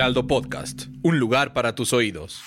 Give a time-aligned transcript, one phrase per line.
[0.00, 2.40] Heraldo Podcast, un lugar para tus oídos.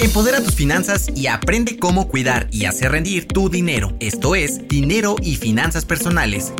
[0.00, 3.94] Empodera tus finanzas y aprende cómo cuidar y hacer rendir tu dinero.
[4.00, 6.54] Esto es Dinero y Finanzas Personales.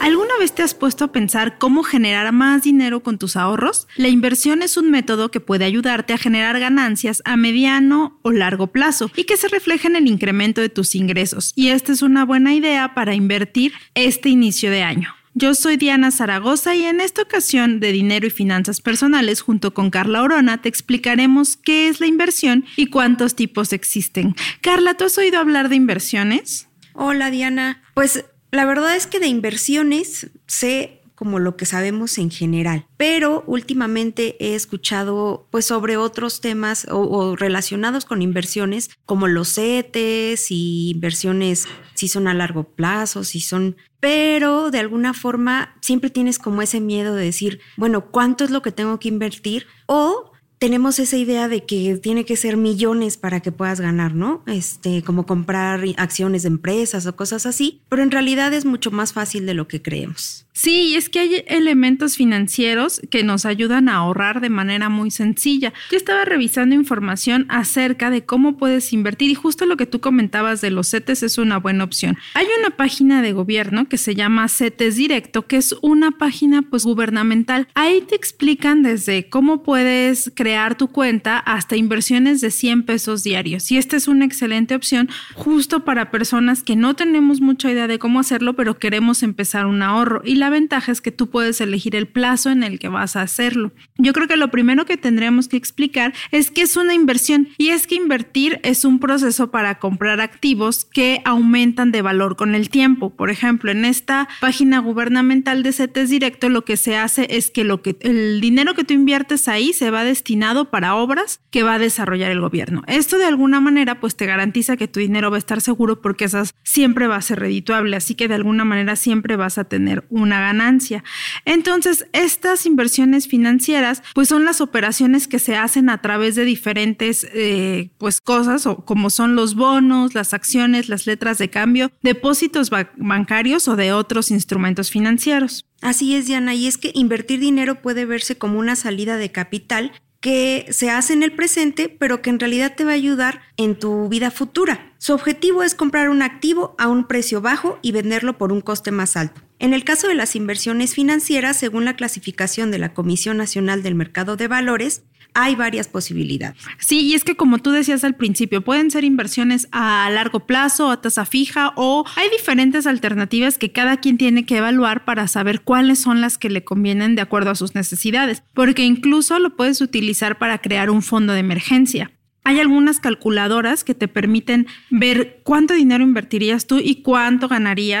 [0.00, 3.86] ¿Alguna vez te has puesto a pensar cómo generar más dinero con tus ahorros?
[3.94, 8.72] La inversión es un método que puede ayudarte a generar ganancias a mediano o largo
[8.72, 11.52] plazo y que se refleja en el incremento de tus ingresos.
[11.54, 15.14] Y esta es una buena idea para invertir este inicio de año.
[15.38, 19.90] Yo soy Diana Zaragoza y en esta ocasión de Dinero y Finanzas Personales junto con
[19.90, 24.34] Carla Orona te explicaremos qué es la inversión y cuántos tipos existen.
[24.62, 26.68] Carla, ¿tú has oído hablar de inversiones?
[26.94, 32.30] Hola Diana, pues la verdad es que de inversiones sé como lo que sabemos en
[32.30, 39.54] general, pero últimamente he escuchado pues sobre otros temas o, relacionados con inversiones como los
[39.54, 46.10] CETES y inversiones si son a largo plazo, si son pero de alguna forma siempre
[46.10, 49.66] tienes como ese miedo de decir, bueno, ¿cuánto es lo que tengo que invertir?
[49.86, 54.42] O tenemos esa idea de que tiene que ser millones para que puedas ganar, ¿no?
[54.46, 59.12] Este, como comprar acciones de empresas o cosas así, pero en realidad es mucho más
[59.12, 60.45] fácil de lo que creemos.
[60.56, 65.74] Sí, es que hay elementos financieros que nos ayudan a ahorrar de manera muy sencilla.
[65.90, 70.62] Yo estaba revisando información acerca de cómo puedes invertir y justo lo que tú comentabas
[70.62, 72.16] de los CETES es una buena opción.
[72.32, 76.84] Hay una página de gobierno que se llama CETES Directo, que es una página pues
[76.84, 77.68] gubernamental.
[77.74, 83.70] Ahí te explican desde cómo puedes crear tu cuenta hasta inversiones de 100 pesos diarios.
[83.70, 87.98] Y esta es una excelente opción justo para personas que no tenemos mucha idea de
[87.98, 90.22] cómo hacerlo, pero queremos empezar un ahorro.
[90.24, 93.16] Y la la ventaja es que tú puedes elegir el plazo en el que vas
[93.16, 93.72] a hacerlo.
[93.98, 97.70] Yo creo que lo primero que tendríamos que explicar es que es una inversión y
[97.70, 102.70] es que invertir es un proceso para comprar activos que aumentan de valor con el
[102.70, 103.10] tiempo.
[103.10, 107.64] Por ejemplo, en esta página gubernamental de CETES Directo lo que se hace es que,
[107.64, 111.74] lo que el dinero que tú inviertes ahí se va destinado para obras que va
[111.74, 112.82] a desarrollar el gobierno.
[112.86, 116.26] Esto de alguna manera pues te garantiza que tu dinero va a estar seguro porque
[116.26, 120.04] esas siempre va a ser redituable, así que de alguna manera siempre vas a tener
[120.08, 121.04] una ganancia.
[121.44, 127.26] Entonces, estas inversiones financieras, pues son las operaciones que se hacen a través de diferentes,
[127.34, 132.70] eh, pues cosas, o como son los bonos, las acciones, las letras de cambio, depósitos
[132.96, 135.66] bancarios o de otros instrumentos financieros.
[135.82, 139.92] Así es, Diana, y es que invertir dinero puede verse como una salida de capital
[140.26, 143.78] que se hace en el presente, pero que en realidad te va a ayudar en
[143.78, 144.92] tu vida futura.
[144.98, 148.90] Su objetivo es comprar un activo a un precio bajo y venderlo por un coste
[148.90, 149.40] más alto.
[149.60, 153.94] En el caso de las inversiones financieras, según la clasificación de la Comisión Nacional del
[153.94, 155.04] Mercado de Valores,
[155.36, 156.56] hay varias posibilidades.
[156.78, 160.90] Sí, y es que como tú decías al principio, pueden ser inversiones a largo plazo,
[160.90, 165.60] a tasa fija, o hay diferentes alternativas que cada quien tiene que evaluar para saber
[165.60, 169.82] cuáles son las que le convienen de acuerdo a sus necesidades, porque incluso lo puedes
[169.82, 172.10] utilizar para crear un fondo de emergencia.
[172.42, 178.00] Hay algunas calculadoras que te permiten ver cuánto dinero invertirías tú y cuánto ganaría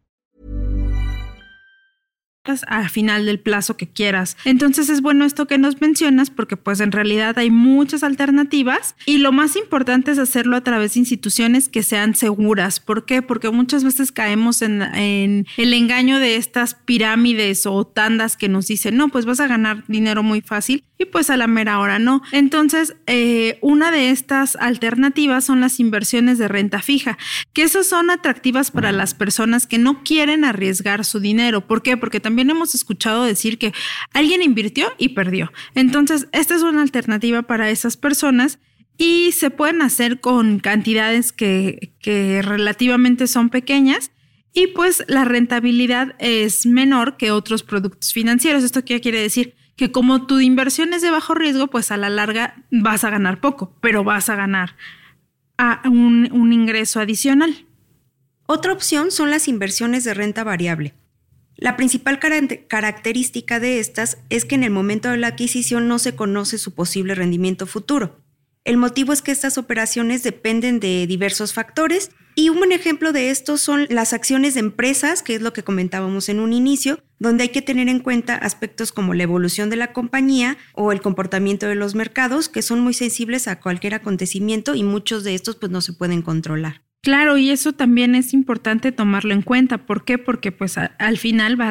[2.67, 4.35] A final del plazo que quieras.
[4.45, 9.19] Entonces es bueno esto que nos mencionas porque pues en realidad hay muchas alternativas y
[9.19, 12.79] lo más importante es hacerlo a través de instituciones que sean seguras.
[12.79, 13.21] ¿Por qué?
[13.21, 18.97] Porque muchas veces caemos en, el engaño de estas pirámides o tandas que nos dicen,
[18.97, 22.21] no, pues vas a ganar dinero muy fácil y pues a la mera hora no.
[22.31, 27.17] Entonces, eh, una de estas alternativas son las inversiones de renta fija,
[27.53, 31.65] que esas son atractivas para las personas que no quieren arriesgar su dinero.
[31.65, 31.97] ¿Por qué?
[31.97, 33.73] Porque también hemos escuchado decir que
[34.13, 35.51] alguien invirtió y perdió.
[35.73, 38.59] Entonces, esta es una alternativa para esas personas
[38.95, 44.11] y se pueden hacer con cantidades que, que relativamente son pequeñas
[44.53, 48.63] y pues la rentabilidad es menor que otros productos financieros.
[48.63, 49.55] ¿Esto qué quiere decir?
[49.81, 53.41] Que como tu inversión es de bajo riesgo, pues a la larga vas a ganar
[53.41, 54.75] poco, pero vas a ganar
[55.85, 57.65] un ingreso adicional.
[58.45, 60.93] Otra opción son las inversiones de renta variable.
[61.55, 66.15] La principal característica de estas es que en el momento de la adquisición no se
[66.15, 68.21] conoce su posible rendimiento futuro.
[68.63, 73.29] El motivo es que estas operaciones dependen de diversos factores, Y un buen ejemplo de
[73.29, 77.43] esto son las acciones de empresas, que es lo que comentábamos en un inicio, donde
[77.43, 81.67] hay que tener en cuenta aspectos como la evolución de la compañía o el comportamiento
[81.67, 85.71] de los mercados, que son muy sensibles a cualquier acontecimiento y muchos de estos pues
[85.71, 86.83] no se pueden controlar.
[87.03, 89.79] Claro, y eso también es importante tomarlo en cuenta.
[89.87, 90.19] ¿Por qué?
[90.19, 91.69] Porque pues al final va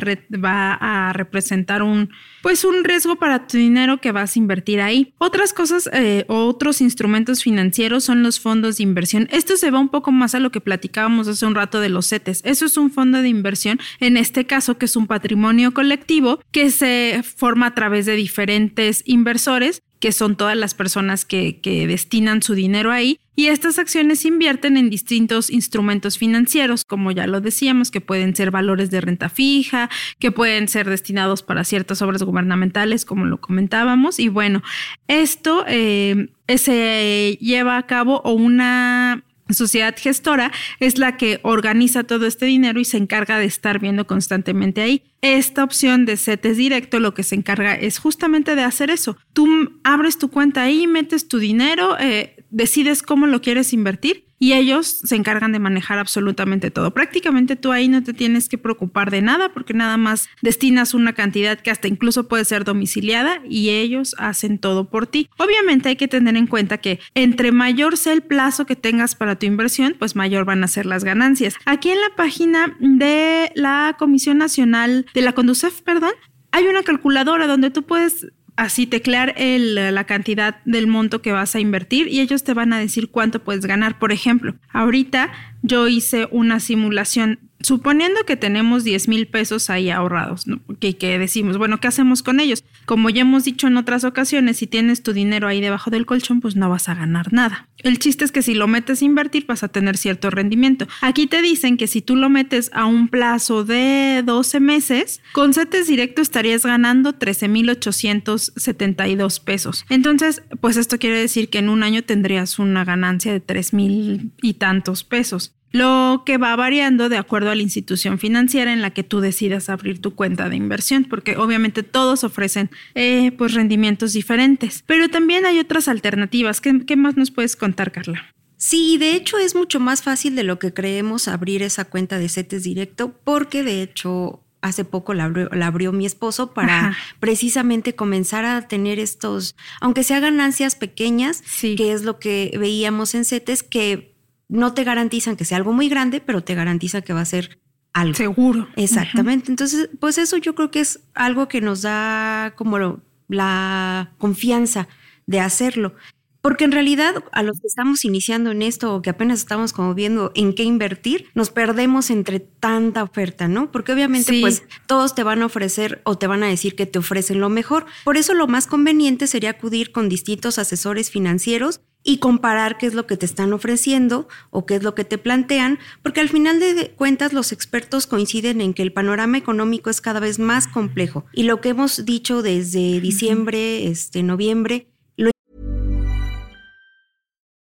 [0.74, 2.10] a, representar un
[2.42, 5.14] pues un riesgo para tu dinero que vas a invertir ahí.
[5.18, 9.28] Otras cosas, eh, otros instrumentos financieros son los fondos de inversión.
[9.30, 12.08] Esto se va un poco más a lo que platicábamos hace un rato de los
[12.08, 12.42] CETES.
[12.44, 16.70] Eso es un fondo de inversión, en este caso que es un patrimonio colectivo que
[16.70, 22.42] se forma a través de diferentes inversores que son todas las personas que, que, destinan
[22.42, 23.20] su dinero ahí.
[23.40, 28.50] Y estas acciones invierten en distintos instrumentos financieros, como ya lo decíamos, que pueden ser
[28.50, 29.88] valores de renta fija,
[30.18, 34.18] que pueden ser destinados para ciertas obras gubernamentales, como lo comentábamos.
[34.18, 34.62] Y bueno,
[35.08, 42.26] esto eh, se lleva a cabo o una sociedad gestora es la que organiza todo
[42.26, 45.02] este dinero y se encarga de estar viendo constantemente ahí.
[45.22, 49.16] Esta opción de CETES directo lo que se encarga es justamente de hacer eso.
[49.32, 54.54] Tú abres tu cuenta ahí, metes tu dinero, eh, decides cómo lo quieres invertir y
[54.54, 56.92] ellos se encargan de manejar absolutamente todo.
[56.92, 61.12] Prácticamente tú ahí no te tienes que preocupar de nada porque nada más destinas una
[61.12, 65.28] cantidad que hasta incluso puede ser domiciliada y ellos hacen todo por ti.
[65.36, 69.38] Obviamente hay que tener en cuenta que entre mayor sea el plazo que tengas para
[69.38, 71.54] tu inversión, pues mayor van a ser las ganancias.
[71.66, 76.12] Aquí en la página de la Comisión Nacional de la Conducef, perdón,
[76.52, 78.26] hay una calculadora donde tú puedes
[78.60, 82.74] así teclear el, la cantidad del monto que vas a invertir y ellos te van
[82.74, 83.98] a decir cuánto puedes ganar.
[83.98, 90.46] Por ejemplo, ahorita yo hice una simulación suponiendo que tenemos 10 mil pesos ahí ahorrados,
[90.46, 90.60] ¿no?
[90.78, 92.62] que, que, decimos, bueno, ¿qué hacemos con ellos?
[92.90, 96.40] Como ya hemos dicho en otras ocasiones, si tienes tu dinero ahí debajo del colchón,
[96.40, 97.68] pues no vas a ganar nada.
[97.78, 100.88] El chiste es que si lo metes a invertir, vas a tener cierto rendimiento.
[101.00, 105.54] Aquí te dicen que si tú lo metes a un plazo de 12 meses, con
[105.54, 109.84] CETES directo estarías ganando 13 mil 872 pesos.
[109.88, 114.32] Entonces, pues esto quiere decir que en un año tendrías una ganancia de 3 mil
[114.42, 118.90] y tantos pesos lo que va variando de acuerdo a la institución financiera en la
[118.90, 124.12] que tú decidas abrir tu cuenta de inversión, porque obviamente todos ofrecen eh, pues rendimientos
[124.12, 126.60] diferentes, pero también hay otras alternativas.
[126.60, 128.34] ¿Qué, ¿Qué, más nos puedes contar, Carla?
[128.56, 132.28] Sí, de hecho es mucho más fácil de lo que creemos abrir esa cuenta de
[132.28, 137.94] CETES directo, porque de hecho hace poco la abrió, la abrió, mi esposo para precisamente
[137.94, 143.62] comenzar a tener estos, aunque sea ganancias pequeñas, que es lo que veíamos en CETES,
[143.62, 144.09] que
[144.50, 147.60] no te garantizan que sea algo muy grande, pero te garantiza que va a ser
[147.92, 148.14] algo.
[148.14, 148.68] Seguro.
[148.76, 149.50] Exactamente.
[149.50, 154.88] Entonces, pues eso yo creo que es algo que nos da como la confianza
[155.26, 155.94] de hacerlo.
[156.42, 159.94] Porque en realidad a los que estamos iniciando en esto o que apenas estamos como
[159.94, 163.70] viendo en qué invertir, nos perdemos entre tanta oferta, ¿no?
[163.70, 166.98] Porque obviamente pues todos te van a ofrecer o te van a decir que te
[166.98, 167.84] ofrecen lo mejor.
[168.04, 172.94] Por eso lo más conveniente sería acudir con distintos asesores financieros y comparar qué es
[172.94, 176.60] lo que te están ofreciendo o qué es lo que te plantean, porque al final
[176.60, 181.24] de cuentas los expertos coinciden en que el panorama económico es cada vez más complejo.
[181.32, 185.30] Y lo que hemos dicho desde diciembre, este noviembre lo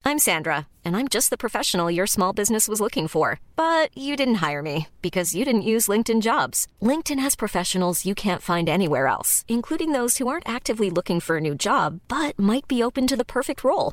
[0.05, 4.17] I'm Sandra and I'm just the professional your small business was looking for, but you
[4.17, 6.67] didn't hire me because you didn't use LinkedIn Jobs.
[6.81, 11.37] LinkedIn has professionals you can't find anywhere else, including those who aren't actively looking for
[11.37, 13.93] a new job but might be open to the perfect role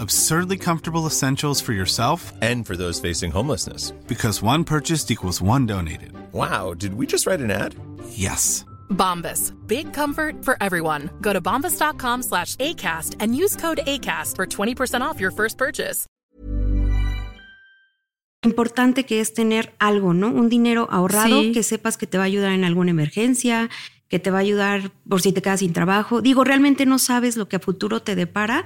[0.00, 3.90] Absurdly comfortable essentials for yourself and for those facing homelessness.
[4.06, 6.12] Because one purchased equals one donated.
[6.32, 7.74] Wow, did we just write an ad?
[8.10, 8.64] Yes.
[8.90, 9.52] Bombas.
[9.66, 11.10] Big comfort for everyone.
[11.20, 16.06] Go to bombas.com slash ACAST and use code ACAST for 20% off your first purchase.
[18.44, 20.28] Importante que es tener algo, ¿no?
[20.28, 21.52] Un dinero ahorrado sí.
[21.52, 23.68] que sepas que te va a ayudar en alguna emergencia,
[24.08, 26.22] que te va a ayudar por si te quedas sin trabajo.
[26.22, 28.64] Digo, realmente no sabes lo que a futuro te depara.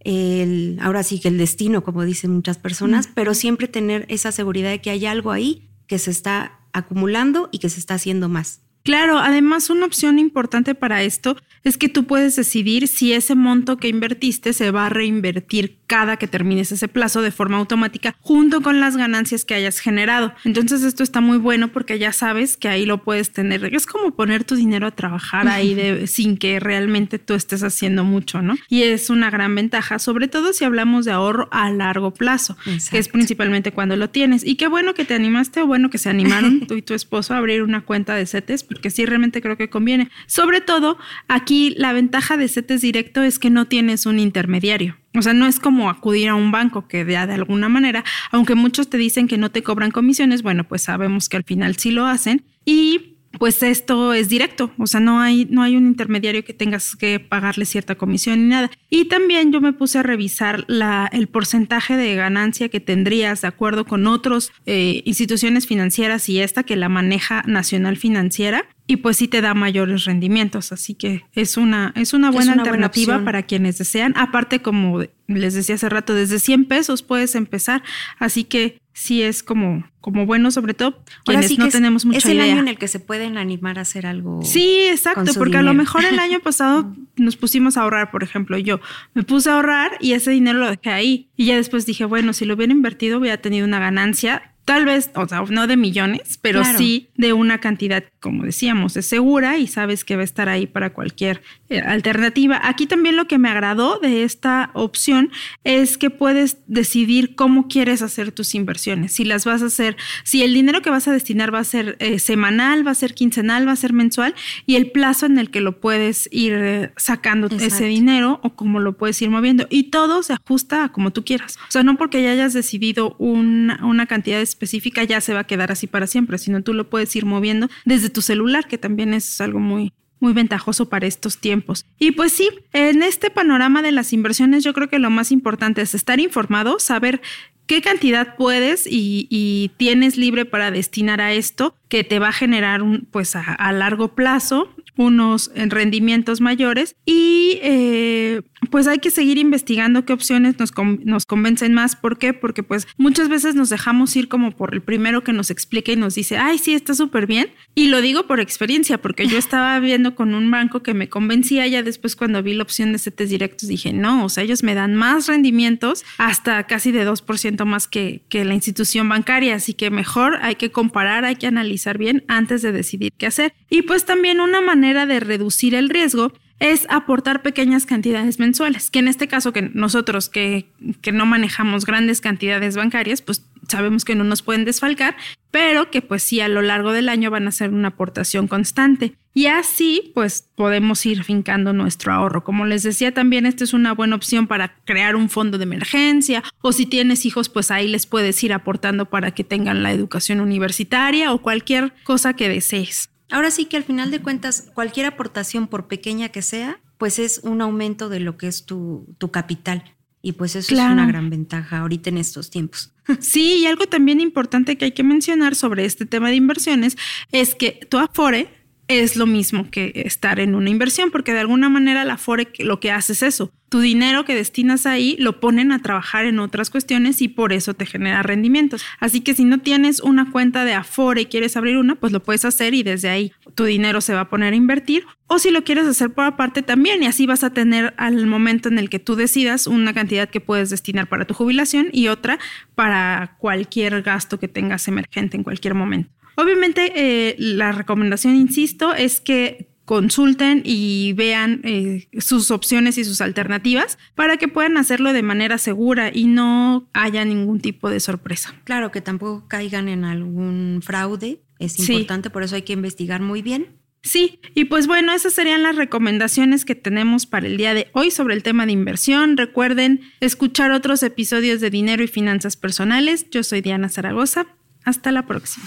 [0.00, 3.10] el, ahora sí que el destino, como dicen muchas personas, mm.
[3.14, 7.58] pero siempre tener esa seguridad de que hay algo ahí que se está acumulando y
[7.58, 8.62] que se está haciendo más.
[8.82, 13.76] Claro, además una opción importante para esto es que tú puedes decidir si ese monto
[13.76, 18.60] que invertiste se va a reinvertir cada que termines ese plazo de forma automática junto
[18.60, 20.32] con las ganancias que hayas generado.
[20.44, 23.74] Entonces esto está muy bueno porque ya sabes que ahí lo puedes tener.
[23.74, 28.04] Es como poner tu dinero a trabajar ahí de, sin que realmente tú estés haciendo
[28.04, 28.54] mucho, ¿no?
[28.68, 32.56] Y es una gran ventaja, sobre todo si hablamos de ahorro a largo plazo,
[32.88, 34.46] que es principalmente cuando lo tienes.
[34.46, 37.34] Y qué bueno que te animaste o bueno que se animaron tú y tu esposo
[37.34, 40.08] a abrir una cuenta de CETES, porque sí realmente creo que conviene.
[40.28, 44.99] Sobre todo, aquí la ventaja de CETES directo es que no tienes un intermediario.
[45.14, 48.54] O sea, no es como acudir a un banco que de, de alguna manera, aunque
[48.54, 51.90] muchos te dicen que no te cobran comisiones, bueno, pues sabemos que al final sí
[51.90, 52.44] lo hacen.
[52.64, 56.96] Y pues esto es directo, o sea, no hay, no hay un intermediario que tengas
[56.96, 58.70] que pagarle cierta comisión ni nada.
[58.90, 63.48] Y también yo me puse a revisar la, el porcentaje de ganancia que tendrías de
[63.48, 68.64] acuerdo con otras eh, instituciones financieras y esta que la maneja Nacional Financiera.
[68.86, 73.24] Y pues sí te da mayores rendimientos, así que es una, es una buena alternativa
[73.24, 74.12] para quienes desean.
[74.16, 77.84] Aparte, como les decía hace rato, desde 100 pesos puedes empezar,
[78.18, 82.40] así que sí es como, como bueno, sobre todo quienes no tenemos mucha Es el
[82.40, 84.40] año en el que se pueden animar a hacer algo.
[84.42, 88.58] Sí, exacto, porque a lo mejor el año pasado nos pusimos a ahorrar, por ejemplo,
[88.58, 88.80] yo
[89.14, 91.28] me puse a ahorrar y ese dinero lo dejé ahí.
[91.36, 95.10] Y ya después dije, bueno, si lo hubiera invertido hubiera tenido una ganancia tal vez,
[95.14, 99.66] o sea, no de millones, pero sí de una cantidad, como decíamos, es segura y
[99.66, 102.60] sabes que va a estar ahí para cualquier eh, alternativa.
[102.62, 105.30] Aquí también lo que me agradó de esta opción
[105.64, 110.42] es que puedes decidir cómo quieres hacer tus inversiones, si las vas a hacer, si
[110.42, 113.66] el dinero que vas a destinar va a ser eh, semanal, va a ser quincenal,
[113.66, 114.34] va a ser mensual
[114.66, 118.78] y el plazo en el que lo puedes ir eh, sacando ese dinero o cómo
[118.78, 121.58] lo puedes ir moviendo y todo se ajusta a como tú quieras.
[121.68, 125.40] O sea, no porque ya hayas decidido una, una cantidad de específica ya se va
[125.40, 128.78] a quedar así para siempre, sino tú lo puedes ir moviendo desde tu celular, que
[128.78, 131.86] también es algo muy, muy ventajoso para estos tiempos.
[131.98, 135.82] Y pues sí, en este panorama de las inversiones yo creo que lo más importante
[135.82, 137.20] es estar informado, saber
[137.66, 142.82] qué cantidad puedes y, tienes libre para destinar a esto que te va a generar
[142.82, 144.68] un, pues a largo plazo
[145.00, 150.72] unos rendimientos mayores y eh, pues hay que seguir investigando qué opciones nos,
[151.04, 151.96] nos convencen más.
[151.96, 152.34] ¿Por qué?
[152.34, 155.96] Porque pues muchas veces nos dejamos ir como por el primero que nos explica y
[155.96, 157.48] nos dice, ay, sí, está súper bien.
[157.74, 161.66] Y lo digo por experiencia, porque yo estaba viendo con un banco que me convencía,
[161.66, 164.74] ya después cuando vi la opción de CETES directos dije, no, o sea, ellos me
[164.74, 169.90] dan más rendimientos, hasta casi de 2% más que, que la institución bancaria, así que
[169.90, 173.54] mejor hay que comparar, hay que analizar bien antes de decidir qué hacer.
[173.70, 178.98] Y pues también una manera de reducir el riesgo es aportar pequeñas cantidades mensuales, que
[178.98, 180.66] en este caso que nosotros que,
[181.00, 185.16] que, no manejamos grandes cantidades bancarias, pues sabemos que no nos pueden desfalcar,
[185.50, 189.14] pero que pues sí a lo largo del año van a ser una aportación constante.
[189.32, 192.44] Y así pues podemos ir fincando nuestro ahorro.
[192.44, 196.42] Como les decía también, esta es una buena opción para crear un fondo de emergencia
[196.60, 200.40] o si tienes hijos pues ahí les puedes ir aportando para que tengan la educación
[200.40, 203.10] universitaria o cualquier cosa que desees.
[203.30, 207.40] Ahora sí que al final de cuentas, cualquier aportación, por pequeña que sea, pues es
[207.44, 209.96] un aumento de lo que es tu, tu capital.
[210.22, 212.92] Y pues eso es una gran ventaja ahorita en estos tiempos.
[213.18, 216.96] Sí, y algo también importante que hay que mencionar sobre este tema de inversiones
[217.32, 218.59] es que tu Afore
[218.90, 222.80] es lo mismo que estar en una inversión, porque de alguna manera la Afore lo
[222.80, 223.52] que hace es eso.
[223.68, 227.72] Tu dinero que destinas ahí lo ponen a trabajar en otras cuestiones y por eso
[227.74, 228.84] te genera rendimientos.
[228.98, 232.20] Así que si no tienes una cuenta de Afore y quieres abrir una, pues lo
[232.20, 235.04] puedes hacer y desde ahí tu dinero se va a poner a invertir.
[235.28, 238.68] O si lo quieres hacer por aparte también y así vas a tener al momento
[238.68, 242.40] en el que tú decidas una cantidad que puedes destinar para tu jubilación y otra
[242.74, 246.10] para cualquier gasto que tengas emergente en cualquier momento.
[246.40, 253.20] Obviamente, eh, la recomendación, insisto, es que consulten y vean eh, sus opciones y sus
[253.20, 258.54] alternativas para que puedan hacerlo de manera segura y no haya ningún tipo de sorpresa.
[258.62, 261.42] Claro, que tampoco caigan en algún fraude.
[261.58, 263.80] Es importante, por eso hay que investigar muy bien.
[264.02, 268.12] Sí, y pues bueno, esas serían las recomendaciones que tenemos para el día de hoy
[268.12, 269.36] sobre el tema de inversión.
[269.36, 273.28] Recuerden escuchar otros episodios de Dinero y Finanzas Personales.
[273.30, 274.46] Yo soy Diana Zaragoza.
[274.84, 275.66] Hasta la próxima.